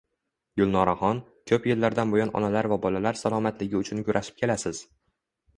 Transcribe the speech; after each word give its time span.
Gulnoraxon, 0.61 1.19
ko`p 1.51 1.59
yillardan 1.71 2.15
buyon 2.15 2.33
onalar 2.41 2.71
va 2.73 2.79
bolalar 2.87 3.21
salomatligi 3.23 3.81
uchun 3.83 4.03
kurashib 4.09 4.41
kelasiz 4.43 4.85